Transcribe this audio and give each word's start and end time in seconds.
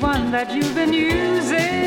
one 0.00 0.30
that 0.30 0.54
you've 0.54 0.74
been 0.74 0.92
using. 0.92 1.83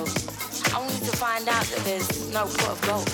Rainbow, 0.00 0.76
only 0.76 0.94
to 0.94 1.16
find 1.16 1.48
out 1.48 1.64
that 1.64 1.82
there's 1.84 2.32
no 2.32 2.44
pot 2.44 2.70
of 2.70 2.80
gold. 2.86 3.08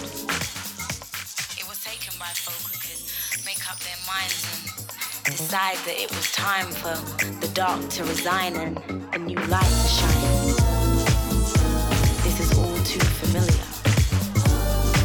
It 1.58 1.66
was 1.68 1.82
taken 1.82 2.14
by 2.18 2.26
folk 2.26 2.70
who 2.70 2.78
could 2.78 3.00
make 3.44 3.62
up 3.70 3.78
their 3.80 3.96
minds 4.06 4.44
and 4.52 5.36
decide 5.36 5.78
that 5.86 5.96
it 5.98 6.10
was 6.10 6.32
time 6.32 6.66
for 6.66 6.96
the 7.40 7.48
dark 7.54 7.88
to 7.90 8.04
resign 8.04 8.56
and 8.56 8.78
a 9.14 9.18
new 9.18 9.38
light 9.46 9.64
to 9.64 9.88
shine. 9.88 10.54
This 12.22 12.40
is 12.40 12.52
all 12.58 12.78
too 12.84 13.04
familiar. 13.22 13.66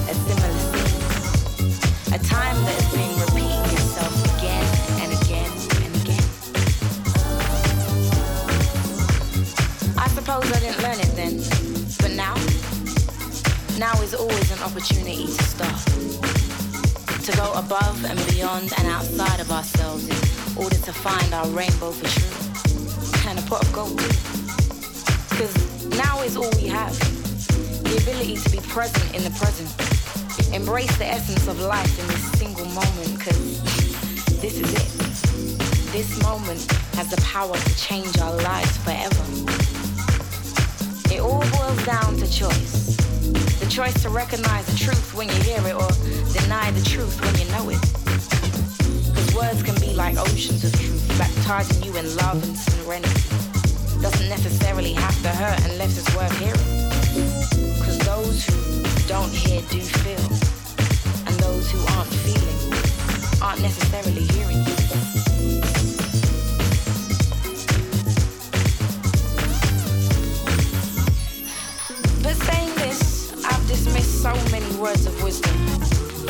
A 0.10 0.14
similar 0.14 0.54
scene. 0.70 1.04
A 2.14 2.20
time 2.20 2.58
that 2.66 2.76
has 2.82 2.90
been 2.92 3.14
repeating 3.26 3.64
itself 3.78 4.14
again 4.38 4.66
and 5.02 5.12
again 5.22 5.52
and 5.86 5.96
again. 6.02 6.26
I 9.98 10.08
suppose 10.10 10.46
I 10.52 10.60
didn't 10.60 10.81
now 13.82 14.00
is 14.04 14.14
always 14.14 14.52
an 14.52 14.60
opportunity 14.60 15.26
to 15.26 15.44
start. 15.44 15.82
To 17.26 17.32
go 17.36 17.52
above 17.54 18.06
and 18.06 18.20
beyond 18.30 18.72
and 18.78 18.88
outside 18.88 19.40
of 19.40 19.52
ourselves 19.52 20.06
in 20.06 20.64
order 20.64 20.76
to 20.76 20.94
find 20.94 21.34
our 21.34 21.48
rainbow 21.48 21.90
for 21.90 22.06
true. 22.06 23.28
And 23.28 23.40
a 23.40 23.42
pot 23.50 23.66
of 23.66 23.74
gold. 23.74 23.98
Because 25.32 25.56
now 25.98 26.22
is 26.22 26.38
all 26.38 26.52
we 26.62 26.68
have. 26.68 26.94
The 27.82 27.98
ability 28.04 28.36
to 28.36 28.50
be 28.52 28.60
present 28.70 29.16
in 29.16 29.24
the 29.24 29.34
present. 29.42 29.70
Embrace 30.54 30.96
the 31.00 31.08
essence 31.08 31.48
of 31.48 31.60
life 31.62 31.94
in 32.00 32.08
this 32.14 32.26
single 32.38 32.68
moment 32.78 33.18
because 33.18 33.62
this 34.42 34.60
is 34.62 34.72
it. 34.78 34.92
This 35.92 36.22
moment 36.22 36.72
has 36.94 37.10
the 37.10 37.20
power 37.24 37.58
to 37.58 37.78
change 37.78 38.16
our 38.20 38.36
lives 38.44 38.78
forever. 38.86 39.26
It 41.12 41.20
all 41.20 41.42
boils 41.58 41.84
down 41.84 42.18
to 42.18 42.32
choice. 42.32 42.81
Choice 43.72 44.02
to 44.04 44.10
recognize 44.10 44.66
the 44.66 44.78
truth 44.78 45.16
when 45.16 45.30
you 45.30 45.36
hear 45.36 45.66
it 45.66 45.74
or 45.74 45.88
deny 46.34 46.70
the 46.72 46.84
truth 46.84 47.16
when 47.22 47.34
you 47.40 47.50
know 47.56 47.70
it. 47.70 47.80
Because 49.08 49.34
words 49.34 49.64
can 49.64 49.76
be 49.80 49.94
like 49.94 50.18
oceans 50.18 50.66
of 50.66 50.74
truth, 50.74 51.08
baptizing 51.18 51.82
you 51.82 51.96
in 51.96 52.06
love 52.18 52.44
and 52.44 52.58
serenity. 52.58 53.22
Doesn't 54.02 54.28
necessarily 54.28 54.92
have 54.92 55.16
to 55.22 55.30
hurt 55.30 55.58
unless 55.72 55.98
it's 55.98 56.14
worth 56.14 56.38
hearing. 56.38 57.80
Because 57.80 57.98
those 58.00 58.46
who 58.46 59.08
don't 59.08 59.32
hear 59.32 59.62
do 59.70 59.80
feel. 59.80 60.28
And 61.26 61.40
those 61.40 61.72
who 61.72 61.80
aren't 61.96 62.12
feeling 62.12 63.42
aren't 63.42 63.62
necessarily 63.62 64.24
hearing 64.36 64.66
you. 64.68 64.81
Words 74.82 75.06
of 75.06 75.24
wisdom. 75.24 75.56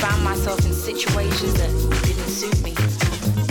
Found 0.04 0.24
myself 0.26 0.60
in 0.66 0.74
situations 0.74 1.54
that 1.54 1.70
didn't 2.04 2.28
suit 2.28 2.62
me. 2.62 2.72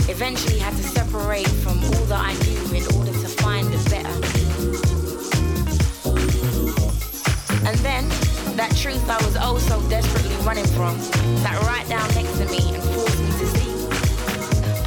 Eventually 0.07 0.59
had 0.59 0.75
to 0.77 0.83
separate 0.83 1.47
from 1.47 1.83
all 1.83 2.05
that 2.05 2.21
I 2.21 2.33
knew 2.45 2.77
in 2.77 2.85
order 2.95 3.11
to 3.11 3.27
find 3.41 3.65
the 3.73 3.79
better. 3.89 4.13
And 7.67 7.77
then, 7.79 8.07
that 8.57 8.75
truth 8.75 9.09
I 9.09 9.17
was 9.25 9.35
oh 9.41 9.57
so 9.57 9.81
desperately 9.89 10.35
running 10.45 10.67
from, 10.67 10.99
sat 11.41 11.59
right 11.63 11.87
down 11.89 12.07
next 12.13 12.37
to 12.37 12.45
me 12.45 12.61
and 12.71 12.83
forced 12.93 13.19
me 13.19 13.31
to 13.41 13.47
see. 13.57 13.71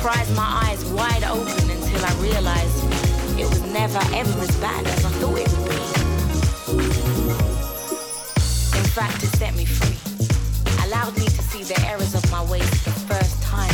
Prized 0.00 0.34
my 0.36 0.62
eyes 0.66 0.84
wide 0.92 1.24
open 1.24 1.70
until 1.70 2.04
I 2.04 2.12
realized 2.22 2.84
it 3.36 3.48
was 3.48 3.62
never 3.72 3.98
ever 4.14 4.40
as 4.40 4.56
bad 4.60 4.86
as 4.86 5.04
I 5.04 5.10
thought 5.18 5.38
it 5.38 5.50
would 5.58 5.68
be. 5.70 6.04
In 8.78 8.84
fact, 8.94 9.24
it 9.24 9.30
set 9.38 9.56
me 9.56 9.64
free. 9.64 9.93
See 11.54 11.62
the 11.62 11.86
errors 11.86 12.16
of 12.16 12.28
my 12.32 12.42
ways 12.50 12.68
for 12.82 12.90
the 12.90 13.14
first 13.14 13.40
time. 13.40 13.70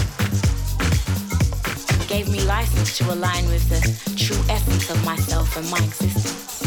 Gave 2.08 2.28
me 2.28 2.42
license 2.42 2.98
to 2.98 3.10
align 3.10 3.46
with 3.46 3.66
the 3.70 3.80
true 4.16 4.36
essence 4.50 4.90
of 4.90 5.02
myself 5.02 5.56
and 5.56 5.64
my 5.70 5.78
existence. 5.78 6.60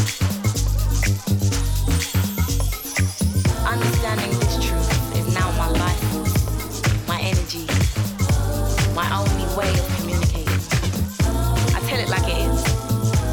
Understanding 3.63 4.31
this 4.39 4.55
truth 4.65 4.89
is 5.15 5.35
now 5.35 5.51
my 5.51 5.69
life 5.69 6.01
force, 6.09 7.07
my 7.07 7.21
energy, 7.21 7.67
my 8.95 9.05
only 9.13 9.45
way 9.55 9.69
of 9.69 9.85
communicating. 9.99 10.61
I 11.77 11.79
tell 11.85 11.99
it 11.99 12.09
like 12.09 12.25
it 12.25 12.41
is. 12.41 12.65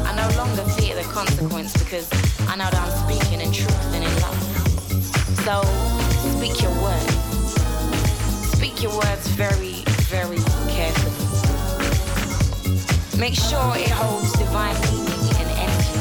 I 0.05 0.13
no 0.13 0.29
longer 0.37 0.61
fear 0.77 0.93
the 0.93 1.09
consequence 1.09 1.73
because 1.73 2.07
I 2.47 2.55
know 2.57 2.69
that 2.69 2.77
I'm 2.77 2.93
speaking 3.09 3.41
in 3.41 3.51
truth 3.51 3.95
and 3.95 4.03
in 4.03 4.13
love. 4.21 4.37
So 5.41 5.80
Speak 8.81 8.93
your 8.93 8.99
words 8.99 9.27
very, 9.37 9.83
very 10.09 10.39
carefully. 10.67 11.13
Make 13.19 13.35
sure 13.35 13.77
it 13.77 13.91
holds 13.91 14.31
divine 14.31 14.75
meaning 14.81 15.21
and 15.37 15.51
energy. 15.67 15.99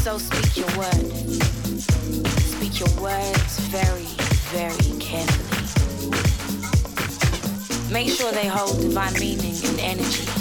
So 0.00 0.18
speak 0.18 0.58
your 0.58 0.68
word. 0.76 1.10
Speak 2.36 2.80
your 2.80 2.92
words 3.00 3.58
very, 3.72 4.12
very 4.52 4.90
carefully. 5.00 5.64
Make 7.90 8.10
sure 8.10 8.30
they 8.32 8.46
hold 8.46 8.78
divine 8.78 9.14
meaning 9.14 9.56
and 9.64 9.80
energy. 9.80 10.33